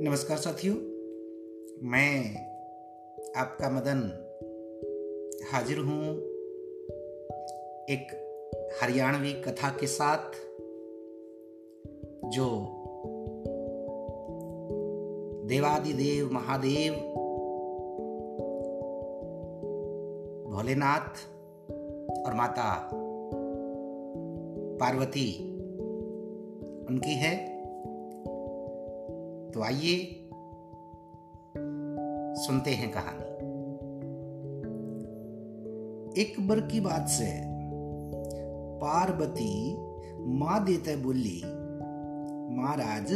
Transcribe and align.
नमस्कार 0.00 0.36
साथियों, 0.36 0.74
मैं 1.88 2.34
आपका 3.36 3.70
मदन 3.70 4.02
हाजिर 5.52 5.78
हूँ 5.78 6.14
एक 7.88 8.12
हरियाणवी 8.82 9.32
कथा 9.32 9.68
के 9.70 9.86
साथ, 9.86 10.30
जो 12.28 12.60
देवादिदेव 15.48 16.32
महादेव 16.32 16.94
भोलेनाथ 20.52 21.26
और 22.26 22.34
माता 22.34 22.90
पार्वती 24.80 25.38
उनकी 26.88 27.14
है। 27.14 27.57
तो 29.54 29.62
आइए 29.62 30.24
सुनते 32.46 32.70
हैं 32.70 32.90
कहानी। 32.90 33.28
एक 36.20 36.48
बार 36.48 36.60
की 36.60 36.80
बात 36.80 37.08
से 37.08 37.40
पार्वती 38.80 39.76
माँ 40.38 40.64
देते 40.64 40.96
बोली, 40.96 41.42
महाराज, 42.56 43.12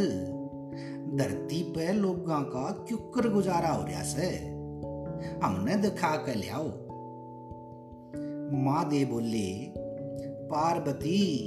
धरती 1.17 1.63
पे 1.63 1.93
लोगों 1.93 2.41
का 2.41 2.85
क्यों 2.87 3.33
गुजारा 3.33 3.69
हो 3.69 3.83
रहा 3.83 4.03
से, 4.03 4.37
हमने 5.43 5.75
दिखा 5.75 6.15
के 6.15 6.33
लियाओ 6.33 6.67
माँ 8.63 8.89
दे 8.89 9.05
बोली, 9.05 9.73
पार्वती, 10.49 11.43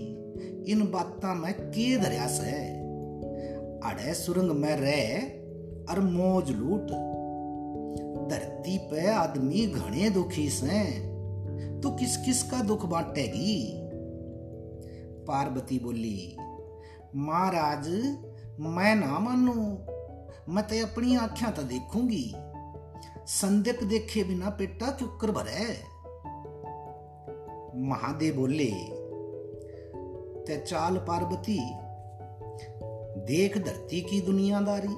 इन 0.68 0.90
बातों 0.90 1.34
में 1.34 1.54
के 1.54 1.96
धरिया 1.96 2.26
से? 2.26 2.75
अड़े 3.86 4.14
सुरंग 4.14 4.50
में 4.50 4.76
रह 4.76 5.92
और 5.92 6.00
मौज 6.00 6.50
लूट 6.50 6.90
धरती 8.30 8.78
पे 8.90 9.10
आदमी 9.10 9.66
घने 9.66 10.10
दुखी 10.10 10.48
से 10.50 10.80
तो 11.80 11.90
किस 11.90 12.16
किस 12.16 12.42
का 12.42 12.62
दुख 12.62 12.86
बांटेगी 12.86 13.56
पार्वती 15.28 15.78
बोली 15.78 16.36
महाराज 17.16 17.88
मैं 18.60 18.94
ना 18.96 19.18
मानू 19.18 19.54
मैं 20.54 20.66
तो 20.66 20.82
अपनी 20.86 21.16
आँखें 21.16 21.50
तो 21.54 21.62
देखूँगी 21.62 22.24
संदिक 23.28 23.82
देखे 23.88 24.24
बिना 24.24 24.50
पेटा 24.50 24.90
चुकर 24.90 25.30
भरे 25.30 25.66
महादेव 27.88 28.36
बोले 28.36 28.70
ते 30.46 30.56
चाल 30.66 30.96
पार्वती 30.98 31.58
देख 33.16 33.58
धरती 33.58 34.00
की 34.00 34.20
दुनियादारी। 34.20 34.88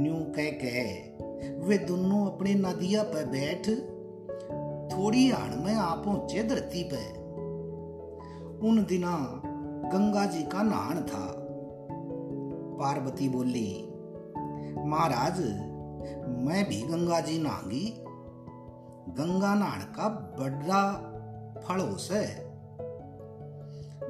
न्यू 0.00 0.14
कह 0.14 0.50
कह, 0.50 1.12
वे 1.66 1.78
दोनों 1.78 2.26
अपने 2.26 2.54
नदिया 2.54 3.02
पर 3.02 3.26
बैठ, 3.26 3.68
थोड़ी 4.92 5.30
आड़ 5.30 5.54
में 5.54 5.74
आ 5.74 5.94
पहुँचे 5.94 6.42
धरती 6.42 6.84
पे 6.84 7.12
उन 8.68 8.86
दिना 8.88 9.42
गंगा 9.92 10.26
जी 10.26 10.42
का 10.42 10.62
नहान 10.62 11.02
था। 11.02 11.38
पार्वती 12.78 13.28
बोली, 13.28 13.88
महाराज, 14.84 15.40
मैं 16.44 16.68
भी 16.68 16.82
गंगा 16.82 17.20
जी 17.20 17.38
नहांगी। 17.38 17.94
गंगा 19.08 19.54
नहान 19.54 19.80
का 19.80 20.08
बड़ा 20.08 21.08
फल 21.64 21.80
हो। 21.80 21.96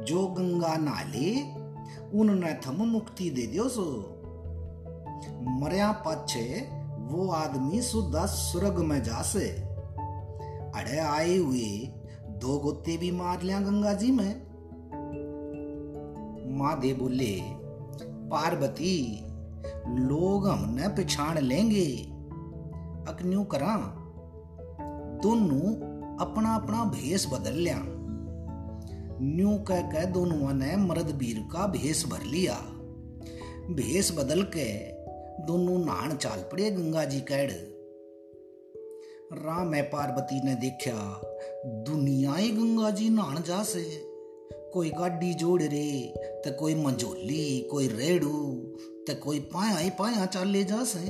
जो 0.05 0.27
गंगा 0.27 0.77
नाले 0.77 1.62
उनने 2.15 2.55
थम 2.55 2.87
मुक्ति 2.87 3.31
दे 3.31 3.47
दियो 3.47 3.69
सो। 3.69 4.19
मरिया 5.43 5.93
पाछे 5.93 6.69
वो 6.99 7.29
आदमी 7.29 7.83
सुधा 7.83 8.27
स्वर्ग 8.27 8.79
में 8.79 9.03
जासे। 9.03 9.49
अड़े 10.75 10.99
आए 10.99 11.37
हुए 11.37 11.89
दो 12.29 12.59
गोते 12.59 12.97
भी 12.97 13.11
मार 13.11 13.43
लिया 13.43 13.61
गंगा 13.61 13.93
जी 13.93 14.13
में। 14.13 14.53
माँ 16.59 16.81
दे 16.81 16.95
बोले, 16.95 17.41
पार्वती, 18.29 19.25
लोग 19.89 20.49
हमने 20.49 20.89
पिछाड़ 20.89 21.39
लेंगे। 21.39 22.09
अकन्यू 23.09 23.45
करा। 23.45 23.77
दोनों 25.23 25.93
अपना 26.19 26.55
अपना 26.55 26.85
भेष 26.85 27.27
बदल 27.27 27.53
लिया। 27.53 27.79
न्यू 29.21 29.57
कह 29.59 29.81
के 29.81 30.07
दोनों 30.07 30.53
ने 30.53 30.77
मर्द 30.77 31.11
वीर 31.17 31.39
का 31.53 31.67
भेष 31.67 32.05
भर 32.07 32.25
लिया। 32.25 32.55
भेष 33.71 34.11
बदल 34.13 34.43
के 34.43 34.73
दोनों 35.47 35.79
नान 35.79 36.17
चाल 36.17 36.39
पड़े 36.39 36.71
गंगा 36.71 37.05
जी 37.05 37.21
कैड। 37.21 37.51
राम 39.33 39.75
है 39.75 39.83
पार्वती 39.83 40.41
ने 40.45 40.55
देखा, 40.55 41.21
दुनिया 41.67 42.35
ही 42.35 42.51
गंगा 42.51 42.91
जी 42.91 43.09
नहान 43.09 43.43
जा 43.43 43.63
से 43.63 43.85
कोई 44.73 44.91
गाड़ी 44.91 45.35
जोड़ 45.35 45.63
रे 45.63 46.15
तो 46.45 46.53
कोई 46.53 46.75
मंझोली, 46.75 47.61
कोई 47.61 47.89
रेड़ू 47.89 48.53
तो 49.07 49.15
कोई 49.15 49.41
पाया 49.41 49.77
ही 49.77 49.91
पाया 49.91 50.27
चाले 50.27 50.65
जा 50.65 50.85
से 50.85 51.05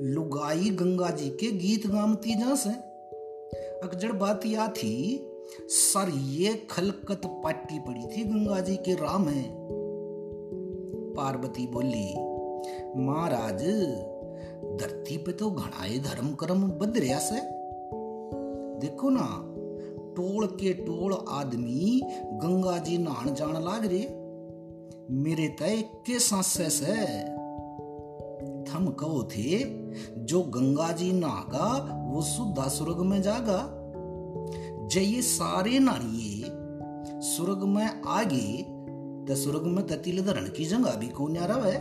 लुगाई 0.00 0.70
गंगा 0.70 1.10
जी 1.10 1.28
के 1.30 1.50
गीत 1.52 1.86
गामती 1.86 2.34
जा 2.34 2.54
से 2.54 2.70
अकजड़ 3.80 4.12
बात 4.12 4.46
या 4.46 4.68
थी 4.68 5.16
सर, 5.68 6.10
ये 6.10 6.54
खलकत 6.70 7.22
पाटी 7.26 7.78
पड़ी 7.78 8.06
थी 8.06 8.24
गंगा 8.24 8.60
जी 8.60 8.76
के 8.76 8.94
राम 8.94 9.28
है 9.28 9.44
पार्वती 11.14 11.66
बोली, 11.66 12.14
महाराज, 13.06 13.62
धरती 14.80 15.16
पे 15.16 15.32
तो 15.32 15.50
घनाए 15.50 15.98
धर्म 15.98 16.34
कर्म 16.34 16.62
बद 16.70 16.98
रहा 16.98 17.18
से। 17.18 17.40
देखो 18.80 19.10
ना, 19.10 19.26
टोल 20.16 20.46
के 20.46 20.72
टोल 20.72 21.12
आदमी 21.28 22.00
गंगा 22.42 22.78
जी 22.78 22.98
नहान 22.98 23.34
जान 23.34 23.62
लाग 23.64 23.84
रे। 23.84 24.02
मेरे 25.10 25.48
तय 25.48 25.82
के 26.06 26.18
सांसे 26.18 26.70
से 26.70 26.94
थम 28.64 28.86
कहो 28.90 29.22
थे, 29.22 29.64
जो 30.16 30.42
गंगा 30.42 30.92
जी 30.92 31.12
नहागा, 31.12 31.68
वो 32.12 32.22
सुधा 32.22 32.68
स्वर्ग 32.68 33.00
में 33.00 33.22
जागा। 33.22 33.62
जय 34.94 35.22
सारे 35.22 35.78
नारिये, 35.78 36.50
स्वर्ग 37.20 37.62
में 37.62 38.02
आगे 38.06 38.62
तो 39.28 39.34
स्वर्ग 39.34 39.62
में 39.62 39.86
ततिल 39.86 40.26
धरण 40.26 40.48
की 40.48 40.64
जगह 40.64 40.94
भी 40.96 41.08
कौन 41.08 41.36
रवे 41.36 41.72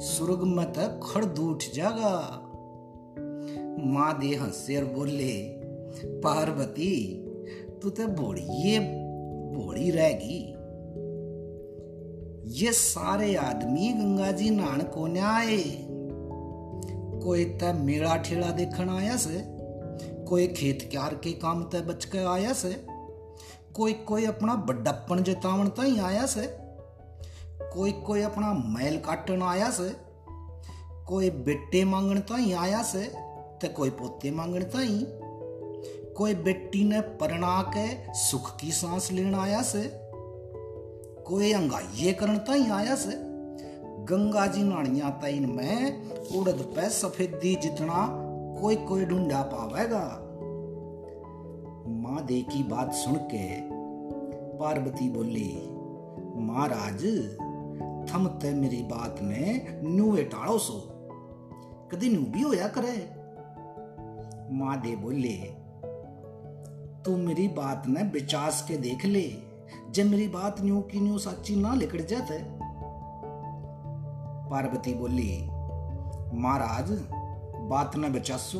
स्वर्ग 0.00 0.42
में 0.42 0.72
तो 0.72 1.00
खड़ 1.00 1.24
दूठ 1.24 1.64
जागा। 1.74 2.42
माँ 3.84 4.18
दे 4.20 4.26
हंसे 4.26 4.82
बोले, 4.82 5.42
पार्वती, 6.04 7.14
तू 7.82 7.90
तो 7.90 8.06
बोड़ी 8.06 8.42
ये, 8.42 8.78
बोड़ी 9.56 9.90
रहेगी। 9.90 10.52
ये 12.64 12.72
सारे 12.72 13.34
आदमी 13.34 13.92
गंगा 13.92 14.32
जी 14.32 14.50
नान 14.50 14.80
को 14.80 15.04
आए? 15.22 15.86
कोई 17.24 17.44
तो 17.44 17.84
मेला 17.84 18.16
ठेला 18.16 18.50
देखना 18.50 18.96
आया 18.96 19.16
से? 19.16 19.61
कोई 20.32 20.46
खेत 20.46 20.88
क्यार 20.90 21.14
के 21.14 21.32
काम 21.32 21.62
ते 21.62 21.80
बच 21.80 22.04
के 22.04 22.18
आया 22.18 22.52
से, 22.52 22.86
कोई 23.74 23.92
कोई 23.92 24.24
अपना 24.24 24.54
बड्डापन 24.54 25.22
जतावन 25.22 25.68
ताई 25.68 25.98
आया 25.98 26.26
से, 26.26 26.46
कोई 27.74 27.92
कोई 27.92 28.22
अपना 28.22 28.52
मैल 28.52 28.96
काटन 28.98 29.42
आया 29.42 29.70
से, 29.70 29.96
कोई 31.08 31.30
बेटे 31.30 31.84
मांगण 31.84 32.18
ताई 32.18 32.52
आया 32.52 32.82
से, 32.82 33.02
ते 33.60 33.68
कोई 33.68 33.90
पोते 33.90 34.30
मांगण 34.30 34.62
ताई, 34.62 35.06
कोई 36.16 36.34
बेटी 36.34 36.84
ने 36.84 37.00
परणा 37.00 37.62
के 37.76 38.14
सुख 38.14 38.60
की 38.60 38.72
सांस 38.72 39.12
लेना 39.12 39.42
आया 39.42 39.62
से, 39.62 39.82
कोई 41.26 41.52
अंगाइये 41.52 42.12
करण 42.12 42.38
ताई 42.38 42.68
आया 42.70 42.94
से, 42.94 43.12
गंगा 44.04 44.46
जी 44.46 44.62
नानिया 44.62 45.10
ताइन 45.10 45.50
में 45.50 46.10
उड़द 46.36 46.72
पे 46.76 46.90
सफेदी 46.90 47.54
जितना 47.54 48.21
कोई 48.62 48.76
कोई 48.76 49.04
ढूंढा 49.04 49.40
पावेगा। 49.42 50.00
माँ 52.02 52.24
दे 52.26 52.40
की 52.42 52.62
बात 52.62 52.92
सुन 52.92 53.14
के 53.30 53.46
पार्वती 54.58 55.08
बोली, 55.10 55.48
महाराज, 56.42 57.02
थम 58.08 58.26
ते 58.26 58.52
मेरी 58.54 58.82
बात 58.82 59.16
ने 59.22 59.80
नुए 59.82 60.22
टाड़ो 60.24 60.58
सो। 60.58 60.78
कदी 61.92 62.08
न्यू 62.08 62.20
भी 62.32 62.42
होया 62.42 62.68
करे? 62.68 62.92
माँ 64.54 64.80
दे 64.80 64.94
बोले, 64.96 65.34
तू 67.04 67.16
मेरी 67.16 67.48
बात 67.48 67.86
ने 67.86 68.04
बिचास 68.04 68.64
के 68.68 68.76
देख 68.76 69.04
ले 69.04 69.24
जब 69.90 70.06
मेरी 70.06 70.28
बात 70.28 70.60
न्यू 70.60 70.80
की 70.82 71.00
न्यू 71.00 71.18
सच्ची 71.18 71.56
ना 71.56 71.74
लिकड़ 71.74 72.00
जाते 72.00 72.38
पार्वती 74.50 74.94
बोली, 74.94 75.32
महाराज 76.34 76.90
बात 77.68 77.92
न 77.96 78.12
बचासो। 78.12 78.58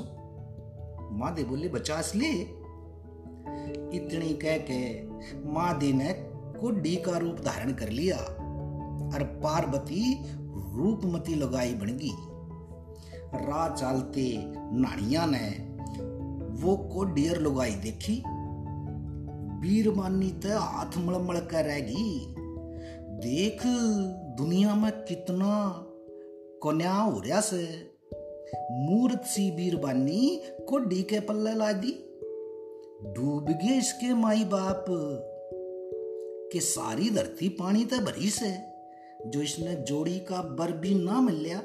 माँ 1.12 1.34
बोले, 1.34 1.68
बचास 1.68 2.12
ले। 2.14 2.62
इतनी 3.96 4.34
कह 4.34 4.58
के 4.58 5.06
माँ 5.52 5.78
ने 5.82 6.12
कुड्डी 6.60 6.96
का 6.96 7.18
रूप 7.18 7.36
धारण 7.36 7.72
कर 7.72 7.88
लिया 7.88 8.16
और 8.16 9.22
पार्वती 9.22 10.14
रूपमती 10.76 11.34
लगाई 11.34 11.74
बन 11.74 11.86
गई। 11.86 12.10
राह 13.46 13.68
चालते 13.68 14.38
नानिया 14.56 15.26
ने 15.26 15.72
वो 16.62 16.76
को 16.76 17.04
डियर 17.04 17.40
लगाई 17.40 17.70
देखी। 17.70 18.22
बीरमानी 19.60 20.30
तो 20.30 20.58
हाथ 20.58 20.98
मलमल 20.98 21.40
कर 21.40 21.64
रहेगी 21.64 22.34
देख, 23.12 23.62
दुनिया 24.36 24.74
में 24.74 24.92
कितना 24.92 25.82
कोन्या 26.62 26.94
हो 26.94 27.20
रहा 27.20 27.40
से। 27.40 27.91
मूर्त 28.56 29.22
सी 29.24 29.50
बीरबानी 29.50 30.42
को 30.68 30.78
डी 30.78 31.02
के 31.02 31.20
पल्ले 31.20 31.54
ला 31.54 31.72
दी 31.72 31.92
डूब 33.04 33.46
गए 33.48 33.78
इसके 33.78 34.14
माई 34.14 34.44
बाप। 34.44 34.84
के 36.52 36.60
सारी 36.60 37.10
धरती 37.10 37.48
पानी 37.48 37.84
ते 37.84 37.98
भरी 37.98 38.30
से, 38.30 38.54
जो 39.26 39.42
इसने 39.42 39.74
जोड़ी 39.74 40.18
का 40.18 40.42
बर 40.42 40.72
भी 40.72 40.94
ना 40.94 41.20
मिलिया। 41.20 41.62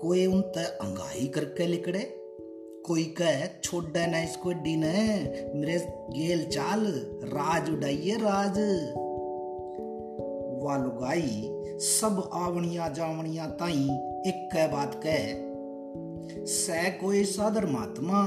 कोई 0.00 0.26
उन 0.26 0.40
ते 0.40 0.60
अंगाई 0.60 1.26
करके 1.26 1.66
लिकड़े, 1.66 2.00
कोई 2.86 3.04
कह, 3.04 3.46
छोड़ा 3.64 4.06
ना 4.06 4.22
इसको 4.22 4.52
डी 4.52 4.76
ने 4.76 4.92
मेरे 5.54 5.78
गेल 6.18 6.46
चाल, 6.46 6.86
राज 7.24 7.70
उड़ाइए 7.70 8.16
राज। 8.16 8.58
वा 10.60 10.76
लुगाई 10.76 11.78
सब 11.82 12.28
आवणिया 12.34 12.88
जावणिया 12.88 13.46
ताई 13.60 13.88
एक 14.26 14.54
बात 14.72 15.00
कह 15.06 15.48
सै 16.46 16.90
कोई 16.90 17.24
सा 17.24 17.48
धर्मात्मा 17.50 18.22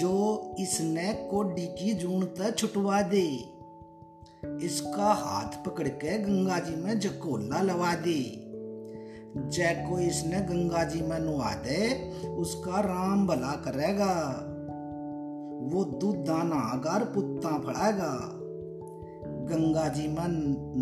जो 0.00 0.16
इसने 0.60 1.12
कोडी 1.30 1.66
की 1.78 1.92
जून 1.94 2.24
तक 2.38 2.56
छुटवा 2.58 3.00
दे 3.02 3.26
इसका 4.64 5.12
हाथ 5.14 5.64
पकड़ 5.64 5.88
के 5.88 6.18
गंगा 6.18 6.58
जी 6.58 6.74
में 6.76 6.98
जकोला 7.00 7.62
लवा 7.62 7.94
दे 7.94 8.20
जय 9.36 9.84
को 9.88 9.98
इसने 9.98 10.40
गंगा 10.40 10.84
जी 10.84 11.00
में 11.02 11.18
नुआ 11.18 11.52
दे 11.64 11.80
उसका 12.36 12.80
राम 12.80 13.26
भला 13.26 13.52
करेगा 13.64 14.14
वो 15.72 15.84
दूध 16.00 16.24
दाना 16.26 16.60
अगर 16.72 17.04
पुत्ता 17.14 17.58
फड़ाएगा 17.58 18.12
गंगा 19.48 19.88
जी 19.88 20.08
में 20.08 20.28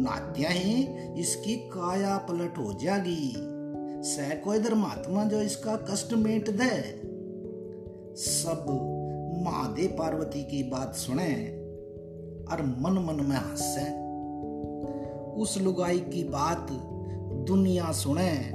नात्या 0.02 0.50
ही, 0.50 0.82
इसकी 1.20 1.56
काया 1.56 2.18
पलट 2.18 2.58
हो 2.58 2.72
जागी। 2.72 3.34
सह 4.02 4.34
कोई 4.34 4.58
धर्मात्मा 4.58 5.24
जो 5.24 5.40
इसका 5.40 5.76
कष्ट 5.76 6.12
मेट 6.12 6.50
दे। 6.50 7.02
सब 8.16 8.66
महादेव 9.42 9.96
पार्वती 9.98 10.44
की 10.44 10.62
बात 10.62 10.94
सुने, 10.94 11.34
और 12.52 12.62
मन 12.62 12.92
मन 12.92 13.24
में 13.26 13.36
हंसे। 13.36 14.06
उस 15.42 15.58
लुगाई 15.58 15.98
की 15.98 16.24
बात 16.24 16.66
दुनिया 17.46 17.92
सुने, 17.92 18.52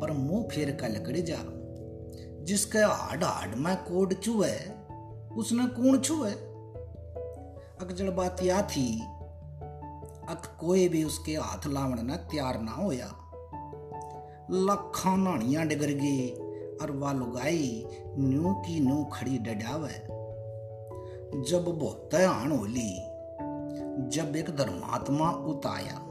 पर 0.00 0.12
मुँह 0.12 0.42
फेर 0.42 0.70
कर 0.70 0.88
लकड़ 0.88 1.16
जा। 1.16 1.38
जिसके 2.44 2.78
हाड 2.78 3.24
हाड 3.24 3.54
में 3.54 3.76
कोड 3.76 4.14
चुए 4.14 4.56
उसने 5.36 5.66
कौन 5.66 5.98
छुए। 5.98 6.30
अकजड़ 7.80 8.10
बात 8.10 8.36
या 8.42 8.62
थी 8.62 9.02
अक 10.28 10.56
कोई 10.60 10.88
भी 10.88 11.04
उसके 11.04 11.32
हाथ 11.32 11.66
लावण 11.66 12.02
ने 12.02 12.16
तैयार 12.16 12.60
ना 12.60 12.72
होया। 12.72 13.06
लखा 14.50 15.16
नानिया 15.16 15.64
डिगर 15.64 15.86
गए 15.86 16.28
और 16.82 16.90
वा 16.90 17.12
लुगाई 17.12 17.86
न्यू 18.18 18.54
की 18.54 18.80
न्यू 18.80 19.04
खड़ी 19.04 19.38
डडावे। 19.38 20.16
जब 21.42 21.64
बहुत 21.78 22.14
आन 22.14 22.52
होली 22.52 22.90
जब 24.08 24.36
एक 24.36 24.50
धर्मात्मा 24.50 25.30
उताया 25.30 26.02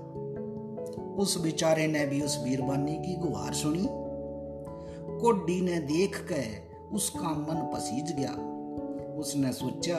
उस 1.15 1.41
बेचारे 1.41 1.87
ने 1.87 2.05
भी 2.05 2.21
उस 2.21 2.37
बीरबानी 2.37 2.95
की 2.95 3.15
गुहार 3.15 3.53
सुनी। 3.53 3.87
कोडी 5.21 5.61
ने 5.61 5.79
देख 5.79 6.27
के 6.31 6.43
उसका 6.95 7.29
मन 7.29 7.71
पसीज 7.73 8.15
गया। 8.15 8.31
उसने 9.15 9.53
सोचा, 9.53 9.97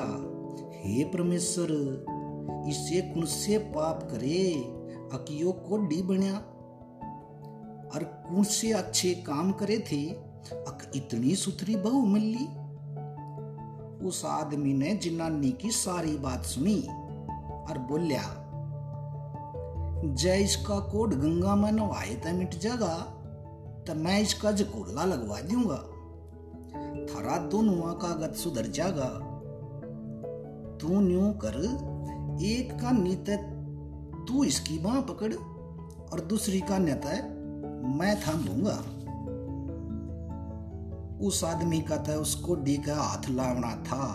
हे 0.74 1.04
परमेश्वर 1.04 1.66
इसे 2.68 3.00
कुन 3.00 3.24
से 3.24 3.58
पाप 3.58 4.02
करे, 4.02 4.54
अकियो 5.12 5.52
कोडी 5.52 6.02
बनया। 6.02 6.34
और 7.94 8.04
कौन 8.04 8.44
से 8.44 8.72
अच्छे 8.72 9.14
काम 9.14 9.52
करे 9.52 9.78
थे, 9.78 10.10
अक 10.52 10.92
इतनी 10.96 11.36
सुथरी 11.36 11.76
बहू 11.76 12.06
मिली। 12.06 12.66
उस 14.06 14.24
आदमी 14.24 14.74
ने 14.74 14.94
जिनानी 14.94 15.50
की 15.50 15.70
सारी 15.70 16.18
बात 16.18 16.42
सुनी 16.42 16.82
और 17.70 17.78
बोलिया 17.78 18.42
जय 20.04 20.36
इसका 20.36 20.78
कोड 20.78 21.14
गंगा 21.14 21.56
में 21.56 21.72
नवाए 21.72 22.14
तो 22.14 22.32
मिट 22.32 22.54
जाएगा 22.54 22.94
तो 23.86 23.94
मैं 23.94 24.20
इसका 24.20 24.52
जकोला 24.52 25.04
लगवा 25.04 25.40
दूँगा 25.40 25.76
थारा 27.06 27.36
दोनों 27.36 27.94
का 27.94 28.08
गत 28.08 28.34
सुधर 28.34 28.66
जाएगा 28.66 29.08
तू 30.80 31.00
न्यू 31.00 31.30
कर 31.30 31.95
एक 32.42 32.72
का 32.72 32.90
तू 34.26 34.44
इसकी 34.44 34.78
बाह 34.78 35.00
पकड़, 35.00 35.32
और 35.32 36.20
दूसरी 36.20 36.60
का 36.60 36.78
नेता 36.78 37.10
मैं 37.96 38.20
थामूँगा 38.20 38.76
उस 41.26 41.42
आदमी 41.44 41.80
का 41.80 41.96
तो 41.96 42.12
उसको 42.12 42.54
डी 42.54 42.76
का 42.76 42.94
हाथ 42.94 43.28
लावना 43.30 43.74
था, 43.84 44.06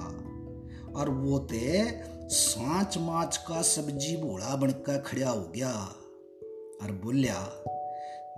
और 0.95 1.09
वो 1.09 1.39
ते 1.39 2.01
सांच 2.29 2.97
माच 2.97 3.38
का 3.38 3.62
सब्ज़ी 3.62 4.15
बोला 4.18 4.56
बनकर 4.56 4.97
खड़ा 4.97 5.29
हो 5.29 5.51
गया, 5.56 5.71
और 6.81 6.91
बोलिया 7.03 7.35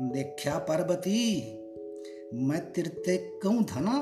देखा 0.02 0.58
पार्वती, 0.58 1.42
मैं 2.34 2.62
तिरते 2.74 3.18
कहूँ 3.44 3.64
था 3.64 3.80
ना, 3.80 3.98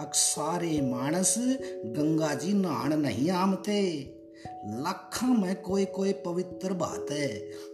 अक्सारे 0.00 0.80
मानस 0.80 1.34
गंगा 1.86 2.34
जी 2.34 2.52
नहान 2.52 3.00
नहीं 3.00 3.30
आमते। 3.30 4.15
लाखा 4.66 5.26
में 5.26 5.62
कोई 5.62 5.84
कोई 5.84 6.12
पवित्र 6.12 6.72
बात 6.72 7.10
है। 7.10 7.28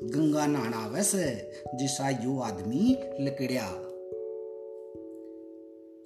गंगा 0.04 0.46
नहाना 0.46 0.86
वैसे, 0.86 1.52
जिसा 1.74 2.08
यू 2.24 2.38
आदमी 2.40 2.96
लकड़िया। 3.20 3.66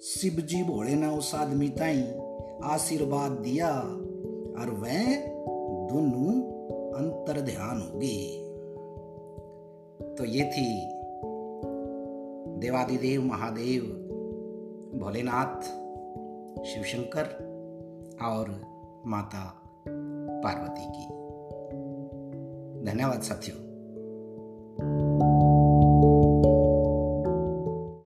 शिव 0.01 0.41
जी 0.41 0.63
भोले 0.63 0.95
ने 0.95 1.07
उस 1.07 1.35
आदमी 1.35 1.69
ताई 1.69 2.03
आशीर्वाद 2.63 3.31
दिया, 3.31 3.71
और 4.57 4.69
वह 4.79 5.15
दोनों 5.89 6.33
अंतर 6.93 7.41
ध्यान 7.41 7.81
होगी 7.81 8.43
तो 10.15 10.25
ये 10.25 10.45
थी 10.45 10.67
देवादिदेव 12.59 13.21
महादेव 13.21 13.81
भोलेनाथ, 14.99 15.61
शिवशंकर 16.65 17.25
और 18.21 18.49
माता 19.05 19.56
पार्वती 20.47 20.85
की। 20.85 21.07
धन्यवाद 22.91 23.21
साथियों। 23.21 23.66